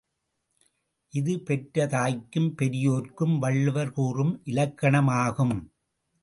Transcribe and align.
இது 1.13 1.39
பெற்ற 1.39 1.85
தாய்க்கும் 1.87 2.49
பெரியோர்க்கு 2.57 3.27
வள்ளுவர் 3.39 3.91
கூறும் 3.91 4.41
இலக்கணமாகும். 4.45 5.55